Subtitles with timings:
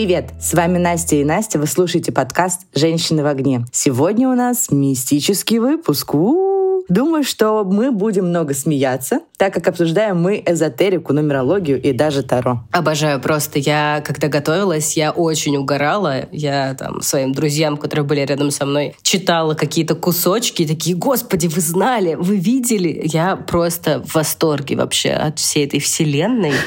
[0.00, 0.30] Привет!
[0.40, 1.58] С вами Настя и Настя.
[1.58, 3.66] Вы слушаете подкаст «Женщины в огне».
[3.70, 6.14] Сегодня у нас мистический выпуск.
[6.14, 6.84] У-у-у.
[6.88, 12.64] Думаю, что мы будем много смеяться, так как обсуждаем мы эзотерику, нумерологию и даже Таро.
[12.72, 13.58] Обожаю просто.
[13.58, 16.30] Я, когда готовилась, я очень угорала.
[16.32, 21.60] Я там своим друзьям, которые были рядом со мной, читала какие-то кусочки такие, господи, вы
[21.60, 23.02] знали, вы видели.
[23.04, 26.54] Я просто в восторге вообще от всей этой вселенной.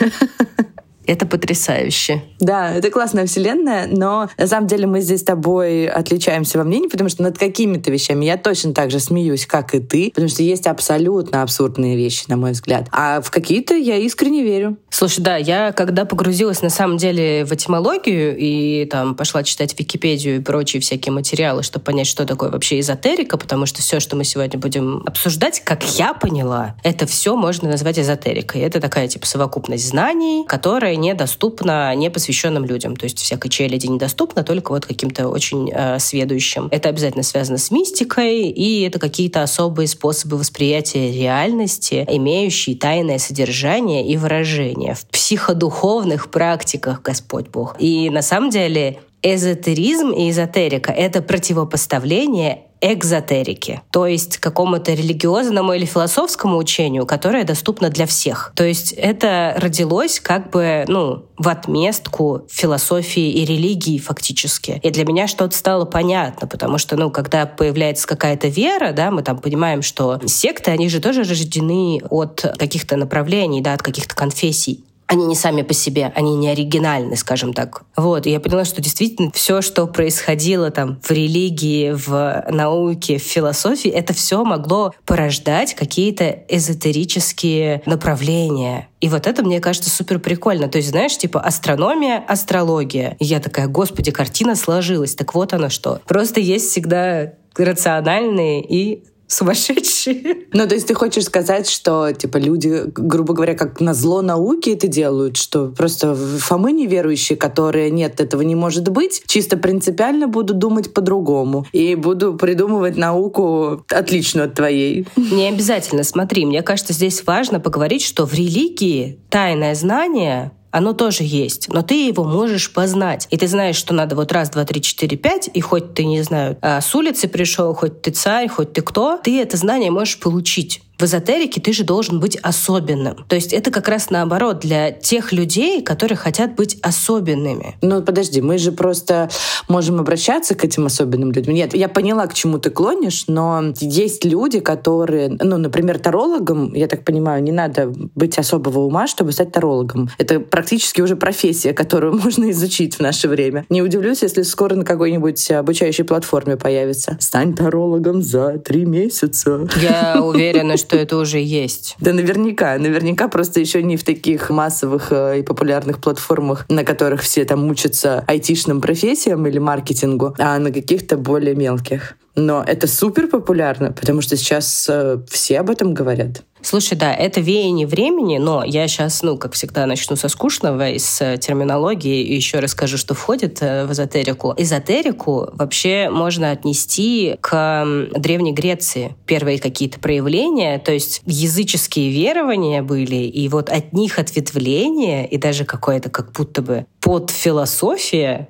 [1.06, 2.24] Это потрясающе.
[2.40, 6.88] Да, это классная вселенная, но на самом деле мы здесь с тобой отличаемся во мнении,
[6.88, 10.44] потому что над какими-то вещами я точно так же смеюсь, как и ты, потому что
[10.44, 12.88] есть абсолютно абсурдные вещи, на мой взгляд.
[12.92, 14.78] А в какие-то я искренне верю.
[14.90, 20.38] Слушай, да, я когда погрузилась на самом деле в этимологию и там пошла читать Википедию
[20.38, 24.24] и прочие всякие материалы, чтобы понять, что такое вообще эзотерика, потому что все, что мы
[24.24, 28.62] сегодня будем обсуждать, как я поняла, это все можно назвать эзотерикой.
[28.62, 32.96] Это такая типа совокупность знаний, которая которая недоступна непосвященным людям.
[32.96, 36.68] То есть всякой челяди недоступна только вот каким-то очень э, сведущим.
[36.72, 44.06] Это обязательно связано с мистикой, и это какие-то особые способы восприятия реальности, имеющие тайное содержание
[44.06, 47.76] и выражение в психодуховных практиках Господь Бог.
[47.80, 55.86] И на самом деле эзотеризм и эзотерика— это противопоставление экзотерики, то есть какому-то религиозному или
[55.86, 58.52] философскому учению, которое доступно для всех.
[58.56, 64.82] То есть это родилось как бы, ну, в отместку философии и религии фактически.
[64.84, 69.24] И для меня что-то стало понятно, потому что, ну, когда появляется какая-то вера, да, мы
[69.24, 74.84] там понимаем, что секты, они же тоже рождены от каких-то направлений, да, от каких-то конфессий
[75.14, 77.84] они не сами по себе, они не оригинальны, скажем так.
[77.96, 83.22] Вот, и я поняла, что действительно все, что происходило там в религии, в науке, в
[83.22, 88.90] философии, это все могло порождать какие-то эзотерические направления.
[89.02, 90.68] И вот это, мне кажется, супер прикольно.
[90.68, 93.16] То есть, знаешь, типа астрономия, астрология.
[93.20, 95.14] И я такая, господи, картина сложилась.
[95.14, 96.00] Так вот оно что.
[96.08, 100.48] Просто есть всегда рациональные и сумасшедшие.
[100.54, 104.70] Ну, то есть ты хочешь сказать, что, типа, люди, грубо говоря, как на зло науки
[104.70, 110.54] это делают, что просто Фомы неверующие, которые нет, этого не может быть, чисто принципиально буду
[110.54, 115.08] думать по-другому и буду придумывать науку отличную от твоей.
[115.16, 116.04] Не обязательно.
[116.04, 121.84] Смотри, мне кажется, здесь важно поговорить, что в религии тайное знание оно тоже есть, но
[121.84, 123.28] ты его можешь познать.
[123.30, 126.24] И ты знаешь, что надо вот раз, два, три, четыре, пять, и хоть ты, не
[126.24, 130.20] знаю, а, с улицы пришел, хоть ты царь, хоть ты кто, ты это знание можешь
[130.20, 130.82] получить.
[131.04, 133.26] В эзотерике ты же должен быть особенным.
[133.28, 137.76] То есть это как раз наоборот для тех людей, которые хотят быть особенными.
[137.82, 139.30] Ну, подожди, мы же просто
[139.68, 141.56] можем обращаться к этим особенным людям.
[141.56, 146.88] Нет, я поняла, к чему ты клонишь, но есть люди, которые, ну, например, тарологом, я
[146.88, 150.10] так понимаю, не надо быть особого ума, чтобы стать тарологом.
[150.18, 153.66] Это практически уже профессия, которую можно изучить в наше время.
[153.68, 157.18] Не удивлюсь, если скоро на какой-нибудь обучающей платформе появится.
[157.20, 159.68] Стань тарологом за три месяца.
[159.82, 161.96] Я уверена, что это уже есть.
[162.00, 162.78] Да, наверняка.
[162.78, 167.70] Наверняка просто еще не в таких массовых э, и популярных платформах, на которых все там
[167.70, 172.16] учатся айтишным профессиям или маркетингу, а на каких-то более мелких.
[172.36, 176.44] Но это супер популярно, потому что сейчас э, все об этом говорят.
[176.64, 181.22] Слушай, да, это веяние времени, но я сейчас, ну, как всегда, начну со скучного, из
[181.22, 184.54] э, терминологии, и еще расскажу, что входит э, в эзотерику.
[184.56, 187.86] Эзотерику вообще можно отнести к
[188.16, 189.14] Древней Греции.
[189.26, 195.66] Первые какие-то проявления, то есть языческие верования были, и вот от них ответвление, и даже
[195.66, 198.48] какое-то как будто бы подфилософия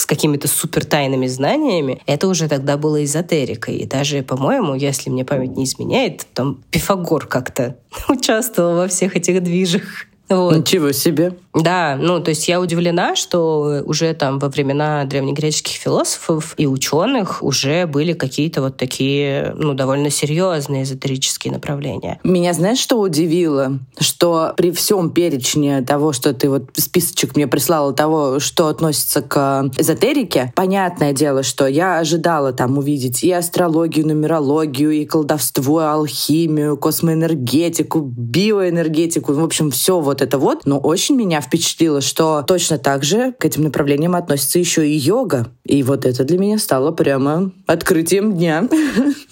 [0.00, 3.76] с какими-то супер тайными знаниями, это уже тогда было эзотерикой.
[3.76, 7.76] И даже, по-моему, если мне память не изменяет, там Пифагор как-то
[8.08, 10.06] участвовал во всех этих движах.
[10.28, 10.56] Вот.
[10.56, 11.36] Ничего себе.
[11.54, 17.42] Да, ну то есть я удивлена, что уже там во времена древнегреческих философов и ученых
[17.42, 22.18] уже были какие-то вот такие, ну, довольно серьезные эзотерические направления.
[22.24, 23.78] Меня знаешь, что удивило?
[24.00, 29.70] Что при всем перечне того, что ты вот списочек мне прислала того, что относится к
[29.76, 36.76] эзотерике, понятное дело, что я ожидала там увидеть и астрологию, нумерологию, и колдовство, и алхимию,
[36.76, 40.66] космоэнергетику, биоэнергетику, в общем, все вот это вот.
[40.66, 45.48] Но очень меня впечатлило, что точно так же к этим направлениям относится еще и йога.
[45.64, 48.68] И вот это для меня стало прямо открытием дня.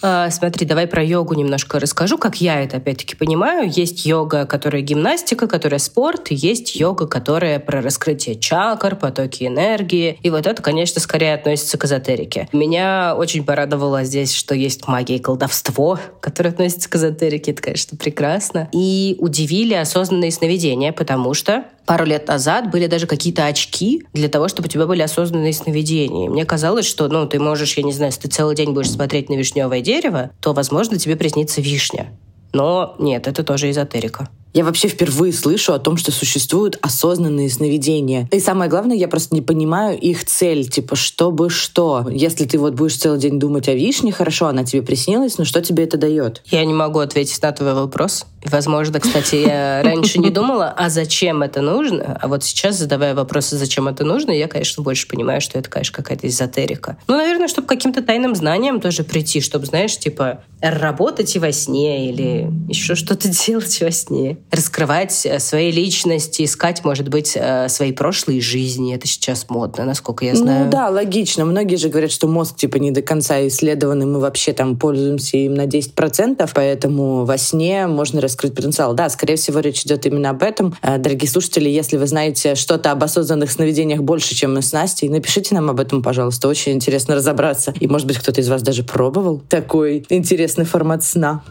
[0.05, 3.71] А, смотри, давай про йогу немножко расскажу, как я это опять-таки понимаю.
[3.73, 10.19] Есть йога, которая гимнастика, которая спорт, есть йога, которая про раскрытие чакр, потоки энергии.
[10.21, 12.49] И вот это, конечно, скорее относится к эзотерике.
[12.51, 17.51] Меня очень порадовало здесь, что есть магия и колдовство, которое относится к эзотерике.
[17.51, 18.69] Это, конечно, прекрасно.
[18.73, 24.27] И удивили осознанные сновидения сновидения, потому что пару лет назад были даже какие-то очки для
[24.27, 26.29] того, чтобы у тебя были осознанные сновидения.
[26.29, 29.29] Мне казалось, что, ну, ты можешь, я не знаю, если ты целый день будешь смотреть
[29.29, 32.07] на вишневое дерево, то, возможно, тебе приснится вишня.
[32.53, 34.29] Но нет, это тоже эзотерика.
[34.53, 38.29] Я вообще впервые слышу о том, что существуют осознанные сновидения.
[38.31, 40.69] И самое главное, я просто не понимаю их цель.
[40.69, 42.05] Типа, чтобы что?
[42.11, 45.59] Если ты вот будешь целый день думать о вишне, хорошо, она тебе приснилась, но что
[45.63, 46.43] тебе это дает?
[46.45, 48.27] Я не могу ответить на твой вопрос.
[48.45, 52.17] Возможно, кстати, я раньше не думала, а зачем это нужно?
[52.21, 55.95] А вот сейчас, задавая вопросы, зачем это нужно, я, конечно, больше понимаю, что это, конечно,
[55.95, 56.97] какая-то эзотерика.
[57.07, 62.09] Ну, наверное, чтобы каким-то тайным знаниям тоже прийти, чтобы, знаешь, типа, работать и во сне
[62.09, 67.91] или еще что-то делать во сне раскрывать э, свои личности, искать, может быть, э, свои
[67.91, 68.95] прошлые жизни.
[68.95, 70.65] Это сейчас модно, насколько я знаю.
[70.65, 71.45] Ну да, логично.
[71.45, 75.37] Многие же говорят, что мозг типа не до конца исследован, и мы вообще там пользуемся
[75.37, 78.93] им на 10%, поэтому во сне можно раскрыть потенциал.
[78.93, 80.75] Да, скорее всего, речь идет именно об этом.
[80.81, 85.09] Э, дорогие слушатели, если вы знаете что-то об осознанных сновидениях больше, чем мы с Настей,
[85.09, 86.47] напишите нам об этом, пожалуйста.
[86.47, 87.73] Очень интересно разобраться.
[87.79, 91.43] И, может быть, кто-то из вас даже пробовал такой интересный формат сна.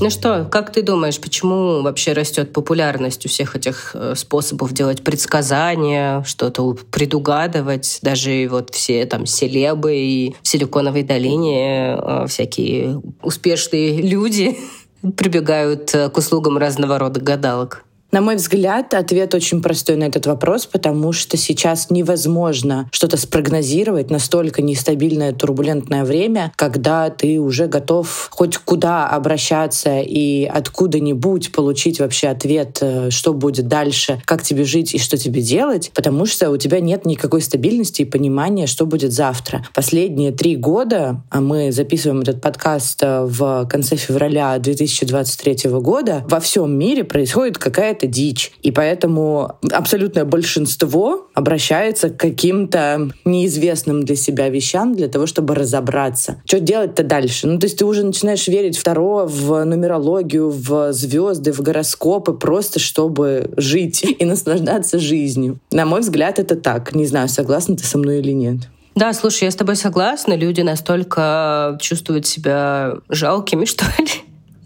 [0.00, 5.04] Ну что, как ты думаешь, почему вообще растет популярность у всех этих э, способов делать
[5.04, 7.98] предсказания, что-то предугадывать?
[8.00, 14.58] Даже вот все там селебы и в Силиконовой долине э, всякие успешные люди
[15.16, 17.84] прибегают э, к услугам разного рода гадалок.
[18.12, 24.10] На мой взгляд, ответ очень простой на этот вопрос, потому что сейчас невозможно что-то спрогнозировать
[24.10, 32.28] настолько нестабильное, турбулентное время, когда ты уже готов хоть куда обращаться и откуда-нибудь получить вообще
[32.28, 36.56] ответ, э, что будет дальше, как тебе жить и что тебе делать, потому что у
[36.56, 39.64] тебя нет никакой стабильности и понимания, что будет завтра.
[39.72, 46.40] Последние три года, а мы записываем этот подкаст э, в конце февраля 2023 года, во
[46.40, 48.52] всем мире происходит какая-то какая-то дичь.
[48.62, 56.42] И поэтому абсолютное большинство обращается к каким-то неизвестным для себя вещам для того, чтобы разобраться.
[56.44, 57.46] Что делать-то дальше?
[57.46, 62.78] Ну, то есть ты уже начинаешь верить второго в нумерологию, в звезды, в гороскопы, просто
[62.78, 65.58] чтобы жить и наслаждаться жизнью.
[65.70, 66.94] На мой взгляд, это так.
[66.94, 68.68] Не знаю, согласна ты со мной или нет.
[68.94, 70.34] Да, слушай, я с тобой согласна.
[70.34, 74.08] Люди настолько чувствуют себя жалкими, что ли,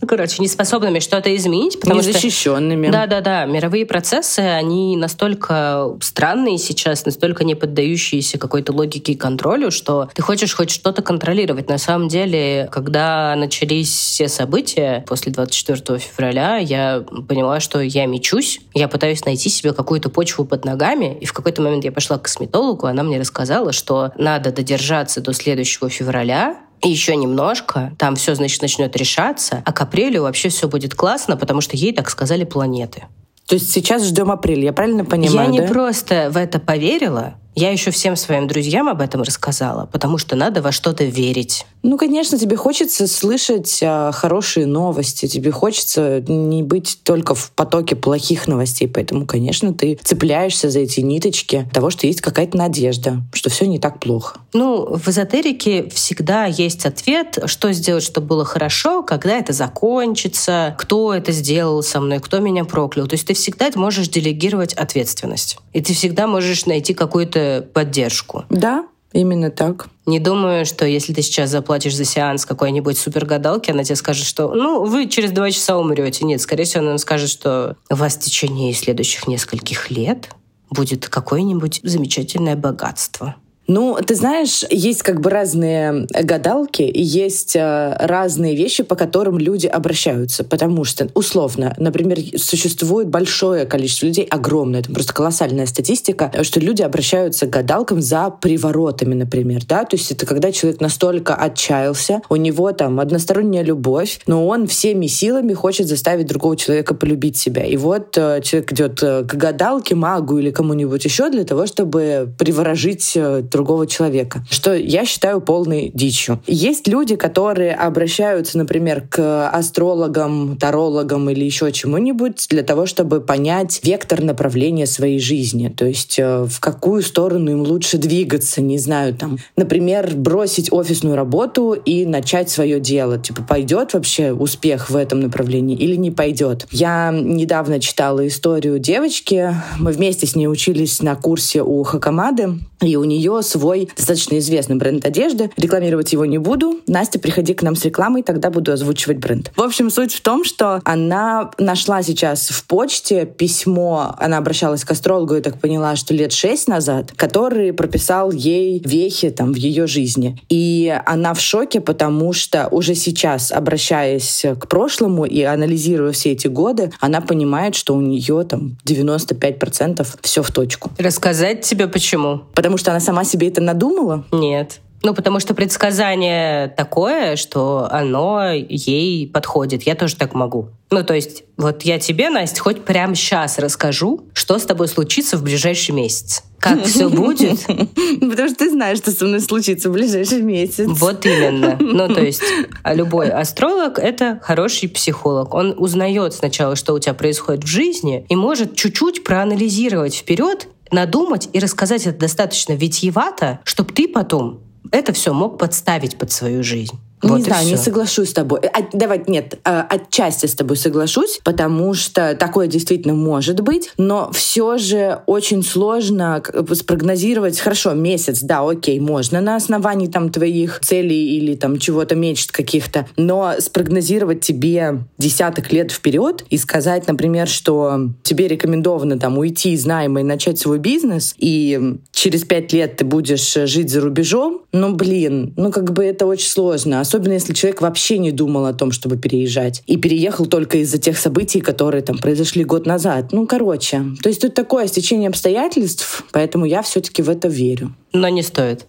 [0.05, 1.81] ну, короче, неспособными что-то изменить.
[1.81, 2.91] Потому Незащищенными.
[2.91, 3.47] Да-да-да.
[3.47, 10.21] Мировые процессы, они настолько странные сейчас, настолько не поддающиеся какой-то логике и контролю, что ты
[10.21, 11.71] хочешь хоть что-то контролировать.
[11.71, 18.61] На самом деле, когда начались все события после 24 февраля, я поняла, что я мечусь,
[18.75, 22.25] я пытаюсь найти себе какую-то почву под ногами, и в какой-то момент я пошла к
[22.25, 26.59] косметологу, она мне рассказала, что надо додержаться до следующего февраля,
[26.89, 31.61] еще немножко, там все, значит, начнет решаться, а к апрелю вообще все будет классно, потому
[31.61, 33.05] что ей так сказали планеты.
[33.47, 35.49] То есть сейчас ждем апрель, я правильно понимаю?
[35.49, 35.67] Я не да?
[35.67, 40.63] просто в это поверила, я еще всем своим друзьям об этом рассказала, потому что надо
[40.63, 41.67] во что-то верить.
[41.85, 47.95] Ну, конечно, тебе хочется слышать а, хорошие новости, тебе хочется не быть только в потоке
[47.95, 53.50] плохих новостей, поэтому, конечно, ты цепляешься за эти ниточки того, что есть какая-то надежда, что
[53.50, 54.38] все не так плохо.
[54.55, 61.12] Ну, в эзотерике всегда есть ответ, что сделать, чтобы было хорошо, когда это закончится, кто
[61.12, 63.07] это сделал со мной, кто меня проклял.
[63.09, 65.59] То есть ты всегда можешь делегировать ответственность.
[65.75, 68.47] И ты всегда можешь найти какую-то поддержку.
[68.49, 69.87] Да, Именно так.
[70.06, 74.52] Не думаю, что если ты сейчас заплатишь за сеанс какой-нибудь супергадалки, она тебе скажет, что
[74.52, 76.25] ну, вы через два часа умрете.
[76.25, 80.30] Нет, скорее всего, она скажет, что у вас в течение следующих нескольких лет
[80.68, 83.37] будет какое-нибудь замечательное богатство.
[83.66, 89.38] Ну, ты знаешь, есть как бы разные гадалки, и есть э, разные вещи, по которым
[89.38, 90.44] люди обращаются.
[90.44, 96.83] Потому что, условно, например, существует большое количество людей, огромное, это просто колоссальная статистика, что люди
[96.83, 102.37] обращаются к гадалкам за приворотами, например, да, то есть это когда человек настолько отчаялся, у
[102.37, 107.64] него там односторонняя любовь, но он всеми силами хочет заставить другого человека полюбить себя.
[107.64, 112.33] И вот э, человек идет э, к гадалке, магу или кому-нибудь еще для того, чтобы
[112.38, 113.16] приворожить
[113.54, 116.42] другого человека, что я считаю полной дичью.
[116.46, 123.80] Есть люди, которые обращаются, например, к астрологам, тарологам или еще чему-нибудь для того, чтобы понять
[123.84, 129.14] вектор направления своей жизни, то есть э, в какую сторону им лучше двигаться, не знаю,
[129.14, 133.18] там, например, бросить офисную работу и начать свое дело.
[133.18, 136.66] Типа, пойдет вообще успех в этом направлении или не пойдет?
[136.73, 142.97] Я недавно читала историю девочки, мы вместе с ней учились на курсе у Хакамады, и
[142.97, 145.50] у нее свой достаточно известный бренд одежды.
[145.57, 146.81] Рекламировать его не буду.
[146.87, 149.53] Настя, приходи к нам с рекламой, тогда буду озвучивать бренд.
[149.57, 154.91] В общем, суть в том, что она нашла сейчас в почте письмо, она обращалась к
[154.91, 159.87] астрологу, я так поняла, что лет шесть назад, который прописал ей вехи там в ее
[159.87, 160.41] жизни.
[160.49, 166.49] И она в шоке, потому что уже сейчас, обращаясь к прошлому и анализируя все эти
[166.49, 170.91] годы, она понимает, что у нее там 95% все в точку.
[170.99, 172.43] Рассказать тебе почему?
[172.55, 174.25] Потому что она сама себе это надумала?
[174.33, 174.81] Нет.
[175.04, 179.83] Ну, потому что предсказание такое, что оно ей подходит.
[179.83, 180.71] Я тоже так могу.
[180.90, 185.37] Ну, то есть, вот я тебе, Настя, хоть прямо сейчас расскажу, что с тобой случится
[185.37, 186.43] в ближайший месяц.
[186.59, 187.66] Как все будет?
[187.66, 190.87] Потому что ты знаешь, что со мной случится в ближайший месяц.
[190.88, 191.76] Вот именно.
[191.81, 192.43] Ну, то есть,
[192.83, 195.52] а любой астролог— это хороший психолог.
[195.52, 201.49] Он узнает сначала, что у тебя происходит в жизни, и может чуть-чуть проанализировать вперед, надумать
[201.53, 204.61] и рассказать это достаточно витьевато, чтобы ты потом
[204.91, 206.99] это все мог подставить под свою жизнь.
[207.25, 208.61] Не вот знаю, не соглашусь с тобой.
[208.61, 214.31] А, давай, нет, а, отчасти с тобой соглашусь, потому что такое действительно может быть, но
[214.33, 217.59] все же очень сложно спрогнозировать.
[217.59, 223.07] Хорошо, месяц, да, окей, можно на основании там твоих целей или там чего-то мечт каких-то,
[223.16, 229.87] но спрогнозировать тебе десяток лет вперед и сказать, например, что тебе рекомендовано там уйти из
[229.87, 234.95] найма и начать свой бизнес, и через пять лет ты будешь жить за рубежом, ну,
[234.95, 238.92] блин, ну, как бы это очень сложно Особенно если человек вообще не думал о том,
[238.92, 239.83] чтобы переезжать.
[239.87, 243.33] И переехал только из-за тех событий, которые там произошли год назад.
[243.33, 244.02] Ну, короче.
[244.23, 247.94] То есть тут такое стечение обстоятельств, поэтому я все-таки в это верю.
[248.12, 248.87] Но не стоит.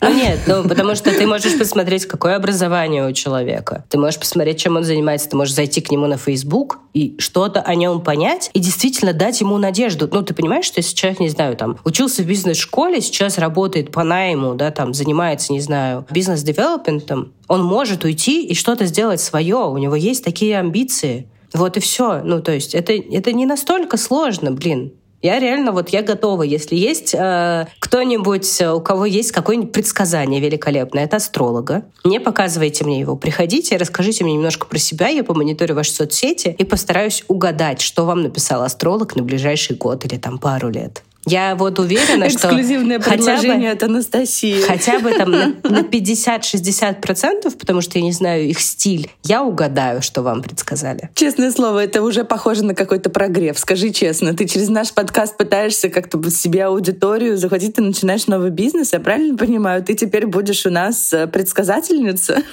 [0.00, 3.84] Ну нет, ну потому что ты можешь посмотреть, какое образование у человека.
[3.88, 5.28] Ты можешь посмотреть, чем он занимается.
[5.28, 9.40] Ты можешь зайти к нему на Facebook и что-то о нем понять и действительно дать
[9.40, 10.08] ему надежду.
[10.10, 14.02] Ну, ты понимаешь, что если человек, не знаю, там, учился в бизнес-школе, сейчас работает по
[14.02, 19.56] найму, да, там, занимается, не знаю, бизнес-девелопментом, он может уйти и что-то сделать свое.
[19.56, 21.28] У него есть такие амбиции.
[21.52, 22.22] Вот и все.
[22.22, 24.92] Ну, то есть это, это не настолько сложно, блин.
[25.22, 31.04] Я реально вот я готова, если есть э, кто-нибудь, у кого есть какое-нибудь предсказание великолепное,
[31.04, 31.84] это астролога.
[32.04, 33.16] Не показывайте мне его.
[33.16, 38.22] Приходите, расскажите мне немножко про себя, я помониторю ваши соцсети и постараюсь угадать, что вам
[38.22, 41.02] написал астролог на ближайший год или там пару лет.
[41.26, 42.48] Я вот уверена, что...
[42.48, 44.62] Эксклюзивное предложение от Анастасии.
[44.62, 50.02] Хотя бы там на, на 50-60%, потому что я не знаю их стиль, я угадаю,
[50.02, 51.10] что вам предсказали.
[51.14, 53.58] Честное слово, это уже похоже на какой-то прогрев.
[53.58, 58.92] Скажи честно, ты через наш подкаст пытаешься как-то себе аудиторию захватить, ты начинаешь новый бизнес,
[58.92, 59.84] я правильно понимаю?
[59.84, 62.42] Ты теперь будешь у нас э, предсказательница?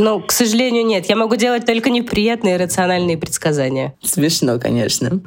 [0.00, 1.06] Ну, к сожалению, нет.
[1.06, 3.94] Я могу делать только неприятные рациональные предсказания.
[4.00, 5.20] Смешно, конечно.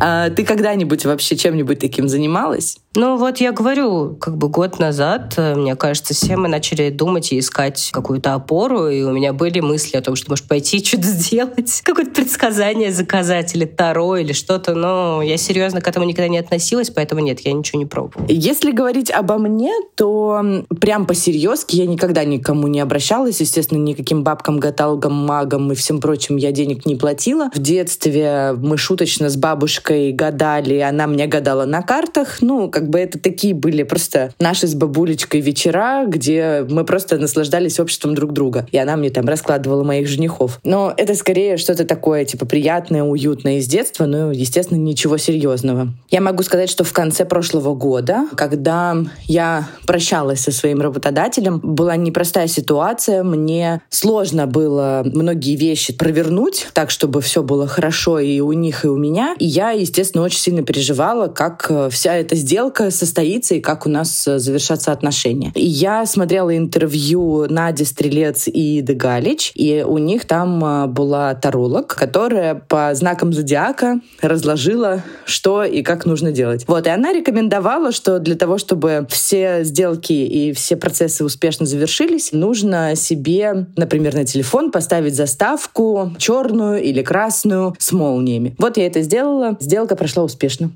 [0.00, 2.78] А ты когда-нибудь вообще чем-нибудь таким занималась?
[2.94, 7.32] Ну вот я говорю, как бы год назад, э, мне кажется, все мы начали думать
[7.32, 11.02] и искать какую-то опору, и у меня были мысли о том, что может пойти что-то
[11.06, 16.38] сделать, какое-то предсказание заказать или таро или что-то, но я серьезно к этому никогда не
[16.38, 18.26] относилась, поэтому нет, я ничего не пробовала.
[18.28, 24.58] Если говорить обо мне, то прям по-серьезки я никогда никому не обращалась, естественно, никаким бабкам,
[24.58, 27.50] гаталгам, магам и всем прочим я денег не платила.
[27.54, 32.98] В детстве мы шуточно с бабушкой гадали, она мне гадала на картах, ну, как бы
[32.98, 38.66] это такие были просто наши с бабулечкой вечера, где мы просто наслаждались обществом друг друга.
[38.72, 40.60] И она мне там раскладывала моих женихов.
[40.64, 45.88] Но это скорее что-то такое, типа, приятное, уютное из детства, но, естественно, ничего серьезного.
[46.10, 51.96] Я могу сказать, что в конце прошлого года, когда я прощалась со своим работодателем, была
[51.96, 53.22] непростая ситуация.
[53.22, 58.88] Мне сложно было многие вещи провернуть так, чтобы все было хорошо и у них, и
[58.88, 59.34] у меня.
[59.38, 63.88] И я, естественно, очень сильно переживала, как э, вся эта сделка состоится и как у
[63.88, 65.52] нас э, завершатся отношения.
[65.54, 71.34] И я смотрела интервью Нади Стрелец и Иды Галич, и у них там э, была
[71.34, 76.64] таролог, которая по знакам зодиака разложила, что и как нужно делать.
[76.66, 82.32] Вот, и она рекомендовала, что для того, чтобы все сделки и все процессы успешно завершились,
[82.32, 88.54] нужно себе, например, на телефон поставить заставку черную или красную с молниями.
[88.58, 89.56] Вот я это сделала.
[89.68, 90.70] Сделка прошла успешно.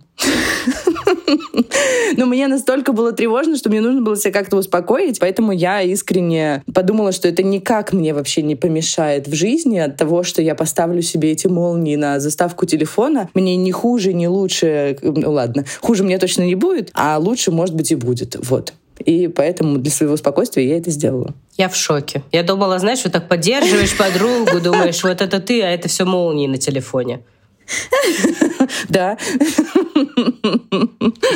[2.18, 6.62] Но мне настолько было тревожно, что мне нужно было себя как-то успокоить, поэтому я искренне
[6.75, 11.00] подумала, что это никак мне вообще не помешает в жизни от того, что я поставлю
[11.00, 13.30] себе эти молнии на заставку телефона.
[13.32, 17.75] Мне не хуже, не лучше, ну ладно, хуже мне точно не будет, а лучше, может
[17.75, 18.37] быть, и будет.
[18.46, 18.75] Вот.
[18.99, 21.32] И поэтому для своего спокойствия я это сделала.
[21.56, 22.22] Я в шоке.
[22.30, 26.46] Я думала, знаешь, вот так поддерживаешь подругу, думаешь, вот это ты, а это все молнии
[26.46, 27.20] на телефоне.
[28.88, 29.17] Да.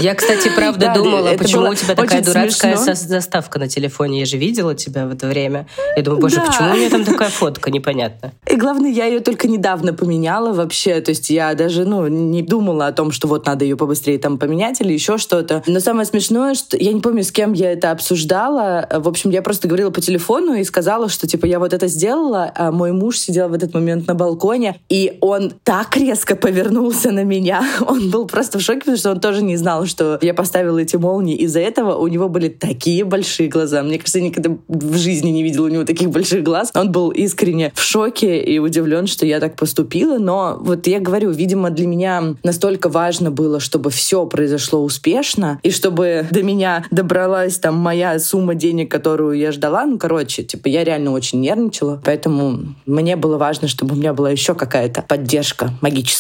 [0.00, 4.20] Я, кстати, правда думала, почему у тебя такая дурацкая заставка на телефоне.
[4.20, 5.66] Я же видела тебя в это время.
[5.96, 8.32] Я думаю, боже, почему у меня там такая фотка, непонятно.
[8.50, 11.00] И главное, я ее только недавно поменяла вообще.
[11.00, 14.38] То есть я даже, ну, не думала о том, что вот надо ее побыстрее там
[14.38, 15.62] поменять или еще что-то.
[15.66, 18.88] Но самое смешное, что я не помню, с кем я это обсуждала.
[18.92, 22.52] В общем, я просто говорила по телефону и сказала, что типа я вот это сделала,
[22.54, 27.24] а мой муж сидел в этот момент на балконе, и он так резко повернулся на
[27.24, 27.64] меня.
[27.86, 30.96] Он был просто в шоке, потому что он тоже не знал, что я поставила эти
[30.96, 31.36] молнии.
[31.36, 33.82] Из-за этого у него были такие большие глаза.
[33.82, 36.70] Мне кажется, я никогда в жизни не видела у него таких больших глаз.
[36.74, 40.18] Он был искренне в шоке и удивлен, что я так поступила.
[40.18, 45.70] Но вот я говорю, видимо, для меня настолько важно было, чтобы все произошло успешно, и
[45.70, 49.86] чтобы до меня добралась там моя сумма денег, которую я ждала.
[49.86, 52.00] Ну, короче, типа, я реально очень нервничала.
[52.04, 56.15] Поэтому мне было важно, чтобы у меня была еще какая-то поддержка магическая.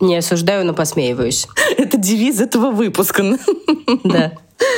[0.00, 1.46] Не осуждаю, но посмеиваюсь.
[1.78, 3.38] Это девиз этого выпуска.
[4.04, 4.32] Да.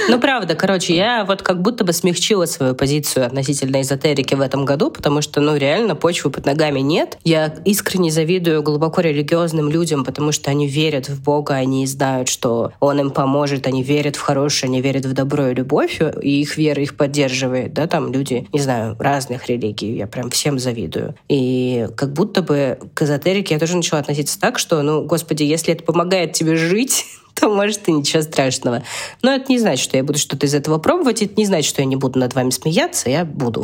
[0.08, 4.64] Ну, правда, короче, я вот как будто бы смягчила свою позицию относительно эзотерики в этом
[4.64, 7.18] году, потому что, ну, реально, почвы под ногами нет.
[7.24, 12.72] Я искренне завидую глубоко религиозным людям, потому что они верят в Бога, они знают, что
[12.80, 16.56] Он им поможет, они верят в хорошее, они верят в добро и любовь, и их
[16.56, 21.14] вера их поддерживает, да, там люди, не знаю, разных религий, я прям всем завидую.
[21.28, 25.74] И как будто бы к эзотерике я тоже начала относиться так, что, ну, господи, если
[25.74, 27.04] это помогает тебе жить,
[27.38, 28.82] то, может, и ничего страшного.
[29.22, 31.82] Но это не значит, что я буду что-то из этого пробовать, это не значит, что
[31.82, 33.62] я не буду над вами смеяться, я буду.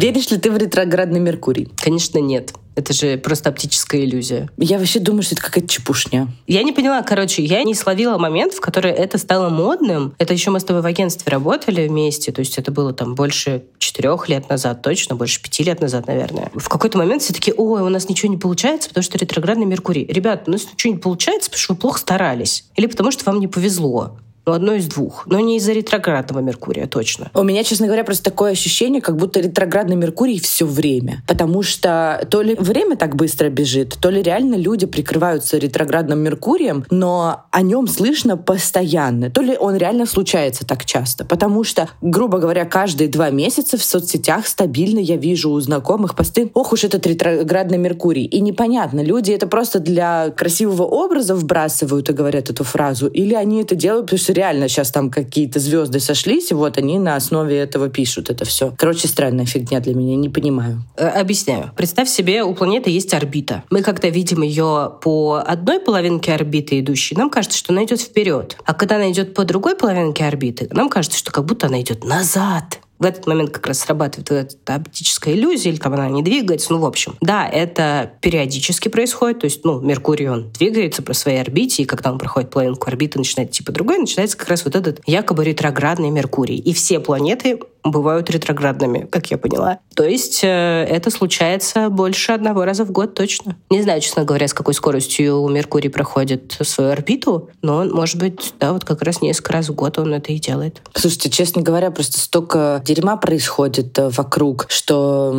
[0.00, 1.68] Веришь ли ты в ретроградный Меркурий?
[1.76, 2.54] Конечно, нет.
[2.74, 4.48] Это же просто оптическая иллюзия.
[4.56, 6.28] Я вообще думаю, что это какая-то чепушня.
[6.46, 10.14] Я не поняла, короче, я не словила момент, в который это стало модным.
[10.16, 13.64] Это еще мы с тобой в агентстве работали вместе, то есть это было там больше
[13.78, 16.50] четырех лет назад, точно, больше пяти лет назад, наверное.
[16.54, 20.06] В какой-то момент все таки ой, у нас ничего не получается, потому что ретроградный Меркурий.
[20.06, 22.64] Ребят, у нас ничего не получается, потому что вы плохо старались.
[22.76, 24.16] Или потому что вам не повезло.
[24.50, 25.28] Ну, одно из двух.
[25.28, 27.30] Но не из-за ретроградного Меркурия, точно.
[27.34, 31.22] У меня, честно говоря, просто такое ощущение, как будто ретроградный Меркурий все время.
[31.28, 36.84] Потому что то ли время так быстро бежит, то ли реально люди прикрываются ретроградным Меркурием,
[36.90, 39.30] но о нем слышно постоянно.
[39.30, 41.24] То ли он реально случается так часто.
[41.24, 46.50] Потому что, грубо говоря, каждые два месяца в соцсетях стабильно я вижу у знакомых посты
[46.54, 48.24] «Ох уж этот ретроградный Меркурий».
[48.24, 53.62] И непонятно, люди это просто для красивого образа вбрасывают и говорят эту фразу, или они
[53.62, 57.58] это делают, потому что реально сейчас там какие-то звезды сошлись, и вот они на основе
[57.58, 58.72] этого пишут это все.
[58.78, 60.82] Короче, странная фигня для меня, не понимаю.
[60.96, 61.72] Э, объясняю.
[61.76, 63.64] Представь себе, у планеты есть орбита.
[63.70, 68.56] Мы когда видим ее по одной половинке орбиты идущей, нам кажется, что она идет вперед.
[68.64, 72.04] А когда она идет по другой половинке орбиты, нам кажется, что как будто она идет
[72.04, 76.72] назад в этот момент как раз срабатывает эта оптическая иллюзия, или там она не двигается.
[76.72, 79.40] Ну, в общем, да, это периодически происходит.
[79.40, 83.18] То есть, ну, Меркурий, он двигается по своей орбите, и когда он проходит половинку орбиты,
[83.18, 86.58] начинает типа другой, начинается как раз вот этот якобы ретроградный Меркурий.
[86.58, 89.78] И все планеты бывают ретроградными, как я поняла.
[89.94, 93.56] То есть э, это случается больше одного раза в год точно.
[93.70, 98.72] Не знаю, честно говоря, с какой скоростью Меркурий проходит свою орбиту, но, может быть, да,
[98.72, 100.80] вот как раз несколько раз в год он это и делает.
[100.94, 105.32] Слушайте, честно говоря, просто столько дерьма происходит э, вокруг, что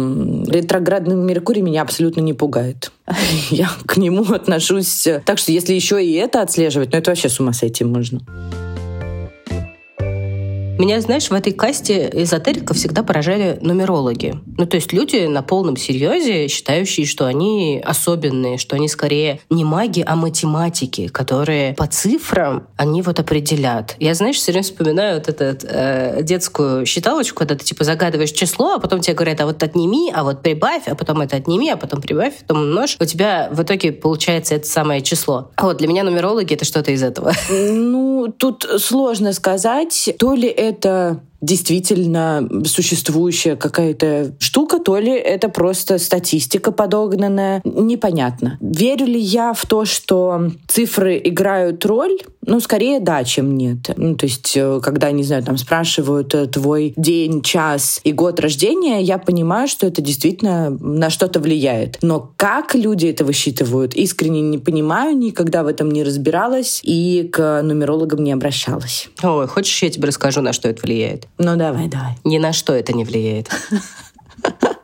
[0.47, 2.91] ретроградный Меркурий меня абсолютно не пугает.
[3.49, 7.29] Я к нему отношусь э, так, что если еще и это отслеживать, ну это вообще
[7.29, 8.21] с ума сойти можно.
[10.81, 14.39] Меня, знаешь, в этой касте эзотериков всегда поражали нумерологи.
[14.57, 19.63] Ну, то есть люди на полном серьезе, считающие, что они особенные, что они скорее не
[19.63, 23.95] маги, а математики, которые по цифрам они вот определят.
[23.99, 28.73] Я, знаешь, все время вспоминаю вот эту э, детскую считалочку, когда ты типа загадываешь число,
[28.73, 31.77] а потом тебе говорят, а вот отними, а вот прибавь, а потом это отними, а
[31.77, 32.97] потом прибавь, потом умножь.
[32.99, 35.51] У тебя в итоге получается это самое число.
[35.57, 37.33] А вот для меня нумерологи— это что-то из этого.
[37.51, 40.15] Ну, тут сложно сказать.
[40.17, 47.61] То ли это это действительно существующая какая-то штука, то ли это просто статистика подогнанная.
[47.63, 48.57] Непонятно.
[48.61, 52.19] Верю ли я в то, что цифры играют роль?
[52.45, 53.91] Ну, скорее да, чем нет.
[53.97, 58.39] Ну, то есть, э, когда, не знаю, там спрашивают э, твой день, час и год
[58.39, 61.97] рождения, я понимаю, что это действительно на что-то влияет.
[62.01, 67.61] Но как люди это высчитывают, искренне не понимаю, никогда в этом не разбиралась и к
[67.61, 69.09] нумерологам не обращалась.
[69.21, 71.27] Ой, хочешь, я тебе расскажу, на что это влияет?
[71.37, 72.17] Ну, давай, давай.
[72.23, 73.49] Ни на что это не влияет.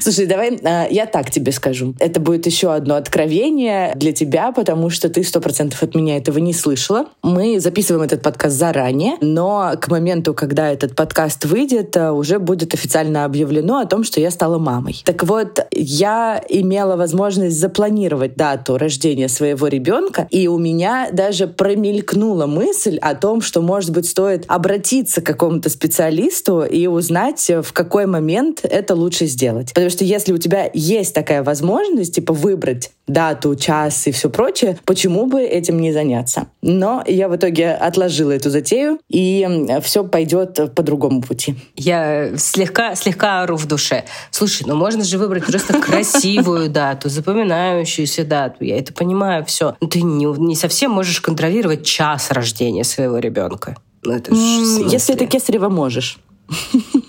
[0.00, 1.94] Слушай, давай э, я так тебе скажу.
[1.98, 6.38] Это будет еще одно откровение для тебя, потому что ты сто процентов от меня этого
[6.38, 7.06] не слышала.
[7.22, 12.74] Мы записываем этот подкаст заранее, но к моменту, когда этот подкаст выйдет, э, уже будет
[12.74, 15.02] официально объявлено о том, что я стала мамой.
[15.04, 22.46] Так вот, я имела возможность запланировать дату рождения своего ребенка, и у меня даже промелькнула
[22.46, 28.06] мысль о том, что, может быть, стоит обратиться к какому-то специалисту и узнать, в какой
[28.06, 29.37] момент это лучше сделать.
[29.74, 34.78] Потому что если у тебя есть такая возможность, типа выбрать дату, час и все прочее,
[34.84, 36.46] почему бы этим не заняться?
[36.62, 39.46] Но я в итоге отложила эту затею, и
[39.82, 41.56] все пойдет по другому пути.
[41.76, 44.04] Я слегка, слегка ору в душе.
[44.30, 48.64] Слушай, ну можно же выбрать просто красивую дату, запоминающуюся дату.
[48.64, 49.76] Я это понимаю, все.
[49.80, 53.76] Но ты не, не совсем можешь контролировать час рождения своего ребенка.
[54.02, 56.18] Ну, это Если это кесарево можешь.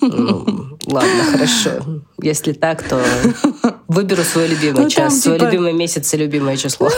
[0.02, 2.02] Ну, ладно, хорошо.
[2.22, 3.02] Если так, то
[3.88, 5.46] выберу свой любимый ну, час, свой типа...
[5.46, 6.90] любимый месяц и любимое число.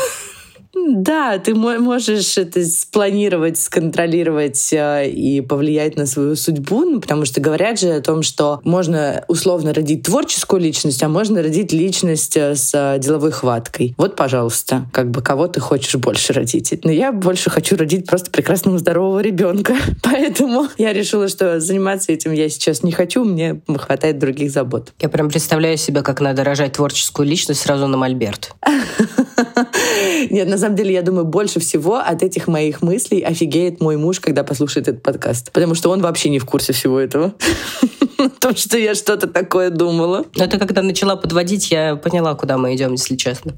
[0.90, 7.40] Да, ты можешь это спланировать, сконтролировать э, и повлиять на свою судьбу, ну, потому что
[7.42, 12.56] говорят же о том, что можно условно родить творческую личность, а можно родить личность э,
[12.56, 13.96] с э, деловой хваткой.
[13.98, 16.80] Вот, пожалуйста, как бы кого ты хочешь больше родить.
[16.84, 19.76] Но я больше хочу родить просто прекрасного здорового ребенка.
[20.04, 24.94] Поэтому я решила, что заниматься этим я сейчас не хочу, мне хватает других забот.
[25.00, 28.54] Я прям представляю себе, как надо рожать творческую личность сразу на мольберт.
[30.30, 34.20] Нет, на самом деле, я думаю, больше всего от этих моих мыслей офигеет мой муж,
[34.20, 35.52] когда послушает этот подкаст.
[35.52, 37.34] Потому что он вообще не в курсе всего этого.
[38.40, 40.26] То, что я что-то такое думала.
[40.36, 43.54] Но это когда начала подводить, я поняла, куда мы идем, если честно.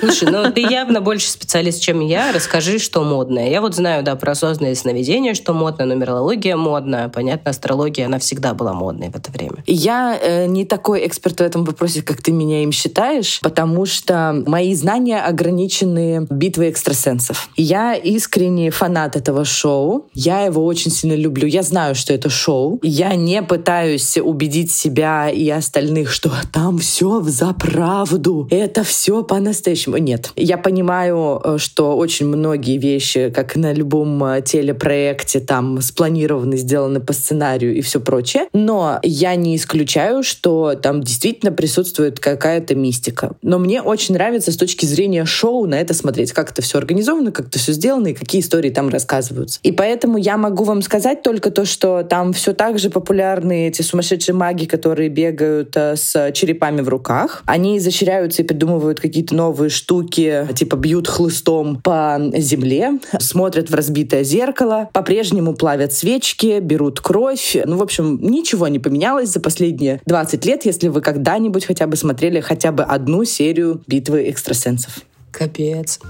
[0.00, 2.32] Слушай, ну ты явно больше специалист, чем я.
[2.32, 3.50] Расскажи, что модное.
[3.50, 7.08] Я вот знаю, да, про осознанное сновидение, что модно, нумерология модная.
[7.08, 9.62] Понятно, астрология, она всегда была модной в это время.
[9.66, 14.42] Я э, не такой эксперт в этом вопросе, как ты меня им считаешь, потому что
[14.46, 17.50] мои знания ограничены битвой экстрасенсов.
[17.56, 20.06] Я искренний фанат этого шоу.
[20.14, 21.46] Я его очень сильно люблю.
[21.46, 22.80] Я знаю, что это шоу.
[22.82, 28.48] Я не пытаюсь убедить себя и остальных, что там все за правду.
[28.50, 29.98] Это все по-настоящему.
[29.98, 30.32] Нет.
[30.36, 37.00] Я понимаю, э, что очень многие вещи, как на любом э, телепроекте, там спланированы, сделаны
[37.00, 38.44] по сценарию и все прочее.
[38.54, 43.36] Но я не исключаю, что там действительно присутствует какая-то мистика.
[43.42, 47.32] Но мне очень нравится с точки зрения шоу на это смотреть, как это все организовано,
[47.32, 49.58] как это все сделано и какие истории там рассказываются.
[49.64, 53.82] И поэтому я могу вам сказать только то, что там все так же популярны эти
[53.82, 57.42] сумасшедшие маги, которые бегают э, с черепами в руках.
[57.44, 64.22] Они изощряются и придумывают какие-то новые штуки, типа бьют хлыстом по земле, смотрят в разбитое
[64.22, 67.56] зеркало, по-прежнему плавят свечки, берут кровь.
[67.64, 71.96] Ну, в общем, ничего не поменялось за последние 20 лет, если вы когда-нибудь хотя бы
[71.96, 75.02] смотрели хотя бы одну серию «Битвы экстрасенсов».
[75.32, 76.00] Капец.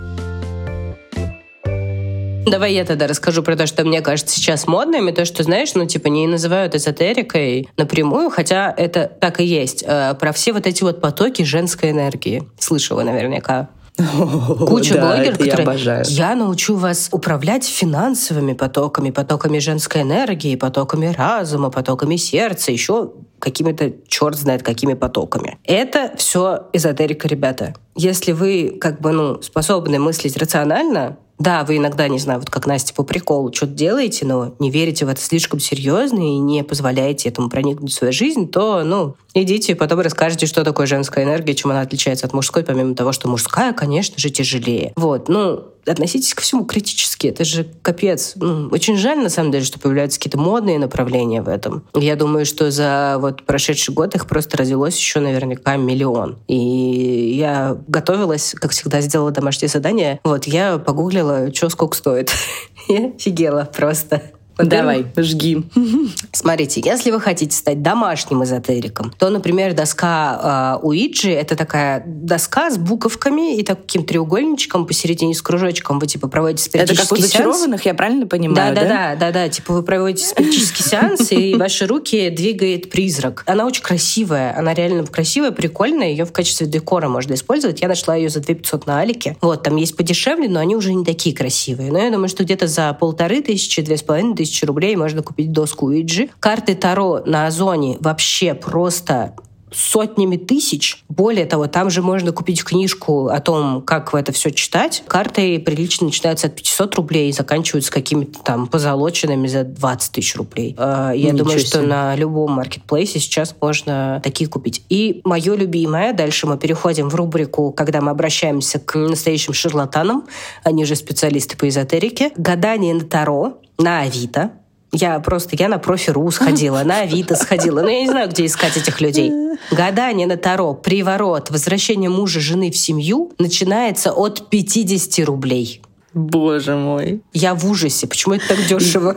[2.51, 5.75] Давай я тогда расскажу про то, что мне кажется сейчас модным, и то, что, знаешь,
[5.75, 9.85] ну, типа, не называют эзотерикой напрямую, хотя это так и есть.
[9.87, 12.49] Э, про все вот эти вот потоки женской энергии.
[12.59, 13.69] Слышала наверняка.
[14.67, 15.57] Куча да, блогеров, которые...
[15.57, 16.05] Я, обожаю.
[16.09, 23.93] я научу вас управлять финансовыми потоками, потоками женской энергии, потоками разума, потоками сердца, еще какими-то
[24.07, 25.59] черт знает какими потоками.
[25.65, 27.75] Это все эзотерика, ребята.
[27.95, 32.67] Если вы как бы ну способны мыслить рационально, да, вы иногда, не знаю, вот как
[32.67, 37.29] Настя по приколу что-то делаете, но не верите в это слишком серьезно и не позволяете
[37.29, 41.55] этому проникнуть в свою жизнь, то, ну, идите и потом расскажете, что такое женская энергия,
[41.55, 44.93] чем она отличается от мужской, помимо того, что мужская, конечно же, тяжелее.
[44.97, 47.29] Вот, ну, относитесь ко всему критически.
[47.29, 48.33] Это же капец.
[48.37, 51.85] Ну, очень жаль, на самом деле, что появляются какие-то модные направления в этом.
[51.95, 56.39] Я думаю, что за вот прошедший год их просто развелось еще наверняка миллион.
[56.47, 60.21] И я готовилась, как всегда, сделала домашнее задание.
[60.25, 62.31] Вот, я погуглила, что сколько стоит.
[62.89, 64.23] Я офигела просто.
[64.59, 65.63] Давай, жги.
[66.33, 72.71] Смотрите, если вы хотите стать домашним эзотериком, то, например, доска э, Уиджи— это такая доска
[72.71, 75.99] с буковками и таким треугольничком посередине с кружочком.
[75.99, 78.83] Вы, типа, проводите спиритический Это как зачарованных, я правильно понимаю, да?
[78.83, 79.49] Да, да, да, да.
[79.49, 83.45] Типа вы проводите спиритический сеанс, и ваши руки двигает призрак.
[83.47, 86.11] Она очень красивая, она реально красивая, прикольная.
[86.11, 87.81] Ее в качестве декора можно использовать.
[87.81, 89.37] Я нашла ее за 2500 на Алике.
[89.41, 91.93] Вот, там есть подешевле, но они уже не такие красивые.
[91.93, 95.53] Но я думаю, что где-то за полторы тысячи, две с половиной тысячи рублей можно купить
[95.53, 96.31] доску Уиджи.
[96.41, 99.35] Карты Таро на Озоне вообще просто
[99.73, 101.05] сотнями тысяч.
[101.09, 105.03] Более того, там же можно купить книжку о том, как это все читать.
[105.07, 110.75] Карты прилично начинаются от 500 рублей и заканчиваются какими-то там позолоченными за 20 тысяч рублей.
[110.79, 111.69] А, я Ничего думаю, себе.
[111.69, 114.85] что на любом маркетплейсе сейчас можно такие купить.
[114.89, 120.27] И мое любимое, дальше мы переходим в рубрику, когда мы обращаемся к настоящим шарлатанам,
[120.65, 124.53] они же специалисты по эзотерике, гадание на Таро на Авито.
[124.93, 127.83] Я просто, я на профи.ру сходила, на Авито сходила.
[127.83, 129.31] Но я не знаю, где искать этих людей.
[129.71, 135.83] Гадание на Таро, приворот, возвращение мужа, жены в семью начинается от 50 рублей.
[136.15, 137.21] Боже мой.
[137.35, 138.07] Я в ужасе.
[138.07, 139.15] Почему это так дешево?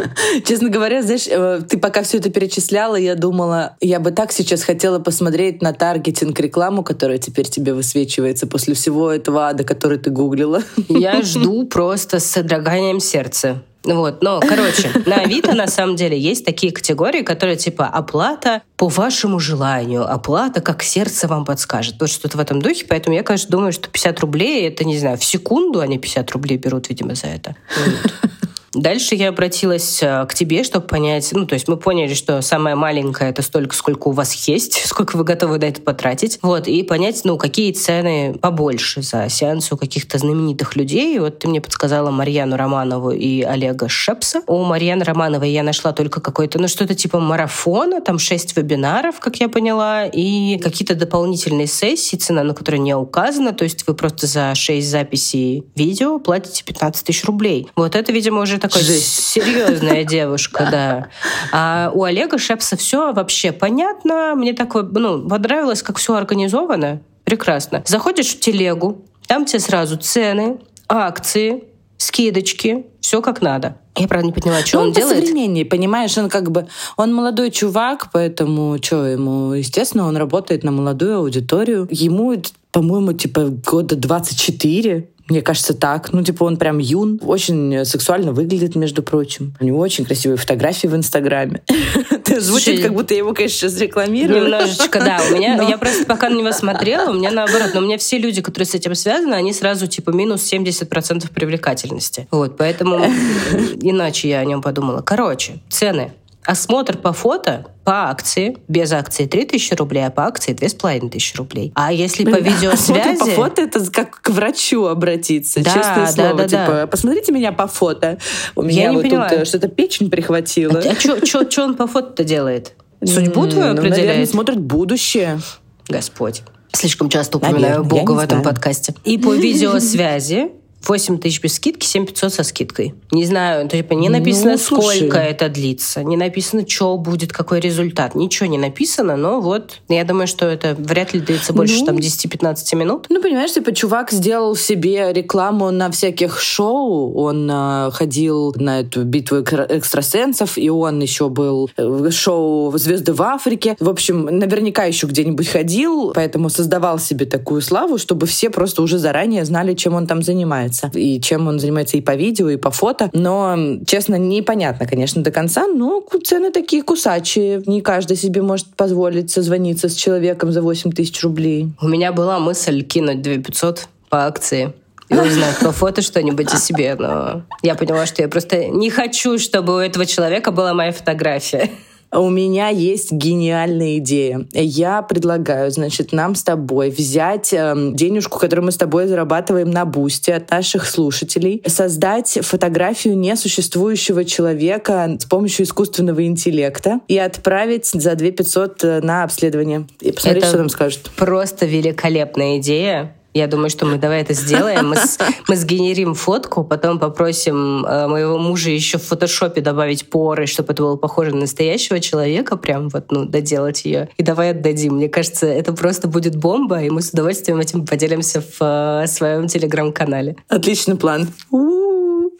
[0.44, 4.64] Честно говоря, знаешь, э, ты пока все это перечисляла, я думала, я бы так сейчас
[4.64, 10.10] хотела посмотреть на таргетинг рекламу, которая теперь тебе высвечивается после всего этого ада, который ты
[10.10, 10.62] гуглила.
[10.88, 13.62] Я жду просто с содроганием сердца.
[13.84, 18.86] Вот, но, короче, на Авито на самом деле есть такие категории, которые типа оплата по
[18.88, 21.96] вашему желанию, оплата как сердце вам подскажет.
[21.98, 25.18] Вот что-то в этом духе, поэтому я, конечно, думаю, что 50 рублей, это, не знаю,
[25.18, 27.56] в секунду они 50 рублей берут, видимо, за это.
[27.76, 28.32] Вот.
[28.74, 32.74] Дальше я обратилась э, к тебе, чтобы понять, ну, то есть мы поняли, что самое
[32.74, 36.82] маленькое это столько, сколько у вас есть, сколько вы готовы на это потратить, вот, и
[36.82, 41.18] понять, ну, какие цены побольше за сеанс у каких-то знаменитых людей.
[41.18, 44.42] Вот ты мне подсказала Марьяну Романову и Олега Шепса.
[44.46, 49.36] У Марьяны Романовой я нашла только какое-то, ну, что-то типа марафона, там шесть вебинаров, как
[49.36, 54.26] я поняла, и какие-то дополнительные сессии, цена на которые не указана, то есть вы просто
[54.26, 57.68] за шесть записей видео платите 15 тысяч рублей.
[57.76, 61.08] Вот это, видимо, уже такая серьезная девушка, да.
[61.52, 64.34] А у Олега Шепса все вообще понятно.
[64.34, 67.00] Мне так ну, понравилось, как все организовано.
[67.24, 67.82] Прекрасно.
[67.86, 71.64] Заходишь в телегу, там тебе сразу цены, акции,
[71.96, 73.76] скидочки, все как надо.
[73.96, 75.18] Я, правда, не поняла, что ну, он, он делает.
[75.18, 80.72] современнее, понимаешь, он как бы, он молодой чувак, поэтому что ему, естественно, он работает на
[80.72, 81.86] молодую аудиторию.
[81.90, 82.34] Ему,
[82.70, 85.08] по-моему, типа года 24.
[85.32, 86.12] Мне кажется, так.
[86.12, 87.18] Ну, типа, он прям юн.
[87.24, 89.54] Очень сексуально выглядит, между прочим.
[89.60, 91.62] У него очень красивые фотографии в Инстаграме.
[92.38, 94.42] Звучит, как будто я его, конечно, сейчас рекламирую.
[94.42, 95.22] Немножечко, да.
[95.30, 97.70] У меня, я просто пока на него смотрела, у меня наоборот.
[97.72, 102.28] Но у меня все люди, которые с этим связаны, они сразу, типа, минус 70% привлекательности.
[102.30, 103.02] Вот, поэтому
[103.80, 105.00] иначе я о нем подумала.
[105.00, 106.12] Короче, цены.
[106.44, 111.72] Осмотр по фото по акции, без акции 3000 рублей, а по акции 2500 рублей.
[111.74, 113.18] А если по видеосвязи...
[113.18, 116.36] по фото это как к врачу обратиться, да, честное да, слово.
[116.36, 116.86] Да, типа, да.
[116.86, 118.18] посмотрите меня по фото.
[118.54, 120.80] У меня Я вот тут э, что-то печень прихватила.
[120.80, 122.74] А, а что он по фото-то делает?
[123.04, 124.06] Судьбу твою ну, определяет?
[124.06, 125.40] Наверное, смотрит будущее.
[125.88, 126.42] Господь.
[126.72, 128.54] Слишком часто упоминаю Наверное, Бога в этом знаю.
[128.54, 128.94] подкасте.
[129.04, 130.52] И по видеосвязи
[130.88, 132.94] 8 тысяч без скидки, 7 500 со скидкой.
[133.10, 138.14] Не знаю, типа, не написано, ну, сколько это длится, не написано, что будет, какой результат.
[138.14, 141.96] Ничего не написано, но вот я думаю, что это вряд ли длится больше ну, там
[141.96, 143.06] 10-15 минут.
[143.08, 149.04] Ну, понимаешь, типа, чувак сделал себе рекламу на всяких шоу, он э, ходил на эту
[149.04, 153.76] битву экстрасенсов, и он еще был в шоу «Звезды в Африке».
[153.78, 158.98] В общем, наверняка еще где-нибудь ходил, поэтому создавал себе такую славу, чтобы все просто уже
[158.98, 162.56] заранее знали, чем он там занимается занимается, и чем он занимается и по видео, и
[162.56, 163.10] по фото.
[163.12, 163.56] Но,
[163.86, 167.62] честно, непонятно, конечно, до конца, но цены такие кусачие.
[167.66, 171.68] Не каждый себе может позволить созвониться с человеком за 8 тысяч рублей.
[171.80, 174.72] У меня была мысль кинуть 2 500 по акции
[175.08, 179.38] и узнать по фото что-нибудь о себе, но я поняла, что я просто не хочу,
[179.38, 181.70] чтобы у этого человека была моя фотография.
[182.12, 184.46] У меня есть гениальная идея.
[184.52, 189.86] Я предлагаю, значит, нам с тобой взять э, денежку, которую мы с тобой зарабатываем на
[189.86, 198.14] бусте от наших слушателей, создать фотографию несуществующего человека с помощью искусственного интеллекта и отправить за
[198.14, 199.86] 2 500 э, на обследование.
[200.00, 201.10] И посмотреть, Это что нам скажут.
[201.16, 203.14] Просто великолепная идея.
[203.34, 204.90] Я думаю, что мы давай это сделаем.
[204.90, 205.18] Мы, с,
[205.48, 210.82] мы сгенерим фотку, потом попросим э, моего мужа еще в фотошопе добавить поры, чтобы это
[210.82, 214.08] было похоже на настоящего человека, прям вот, ну, доделать ее.
[214.18, 214.96] И давай отдадим.
[214.96, 219.46] Мне кажется, это просто будет бомба, и мы с удовольствием этим поделимся в э, своем
[219.46, 220.36] телеграм-канале.
[220.48, 221.28] Отличный план.
[221.50, 222.32] У-у-у.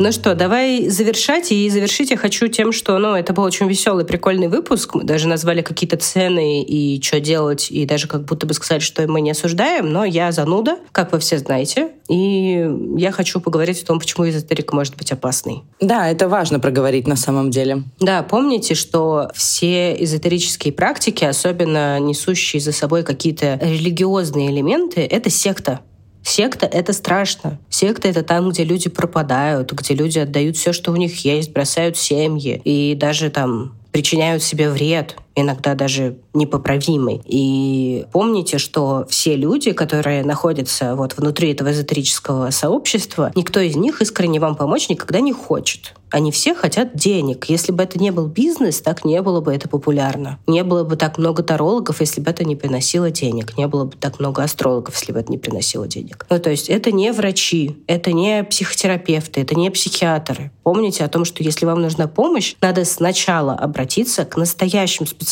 [0.00, 1.52] Ну что, давай завершать.
[1.52, 4.94] И завершить я хочу тем, что ну, это был очень веселый, прикольный выпуск.
[4.94, 9.06] Мы даже назвали какие-то цены и что делать, и даже как будто бы сказали, что
[9.06, 11.90] мы не осуждаем, но я зануда, как вы все знаете.
[12.08, 15.64] И я хочу поговорить о том, почему эзотерика может быть опасной.
[15.80, 17.82] Да, это важно проговорить на самом деле.
[18.00, 25.80] Да, помните, что все эзотерические практики, особенно несущие за собой какие-то религиозные элементы, это секта.
[26.22, 27.58] Секта— это страшно.
[27.70, 31.96] Секта— это там, где люди пропадают, где люди отдают все, что у них есть, бросают
[31.96, 37.20] семьи и даже там причиняют себе вред, иногда даже непоправимый.
[37.24, 44.00] И помните, что все люди, которые находятся вот внутри этого эзотерического сообщества, никто из них
[44.00, 45.94] искренне вам помочь никогда не хочет.
[46.10, 47.46] Они все хотят денег.
[47.48, 50.38] Если бы это не был бизнес, так не было бы это популярно.
[50.46, 53.56] Не было бы так много тарологов, если бы это не приносило денег.
[53.56, 56.26] Не было бы так много астрологов, если бы это не приносило денег.
[56.28, 60.50] Ну, то есть это не врачи, это не психотерапевты, это не психиатры.
[60.64, 65.29] Помните о том, что если вам нужна помощь, надо сначала обратиться к настоящим специалистам.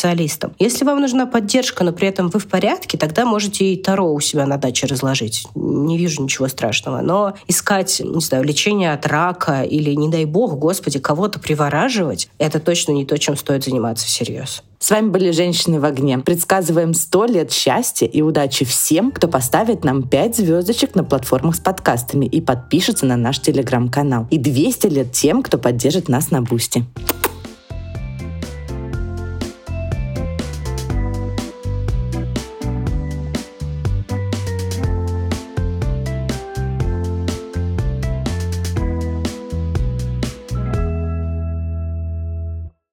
[0.59, 4.19] Если вам нужна поддержка, но при этом вы в порядке, тогда можете и Таро у
[4.19, 5.47] себя на даче разложить.
[5.55, 7.01] Не вижу ничего страшного.
[7.01, 12.59] Но искать, не знаю, лечение от рака или, не дай бог, Господи, кого-то привораживать, это
[12.59, 14.63] точно не то, чем стоит заниматься всерьез.
[14.79, 16.19] С вами были «Женщины в огне».
[16.19, 21.59] Предсказываем сто лет счастья и удачи всем, кто поставит нам 5 звездочек на платформах с
[21.59, 24.27] подкастами и подпишется на наш телеграм-канал.
[24.31, 26.85] И 200 лет тем, кто поддержит нас на Boosty.